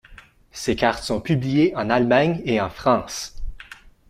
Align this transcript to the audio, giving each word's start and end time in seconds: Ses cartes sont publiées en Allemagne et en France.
Ses 0.51 0.75
cartes 0.75 1.03
sont 1.03 1.21
publiées 1.21 1.75
en 1.75 1.91
Allemagne 1.91 2.41
et 2.45 2.59
en 2.59 2.71
France. 2.71 3.35